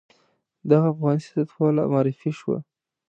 [0.69, 2.57] دغه افغاني سیاستواله معرفي شوه.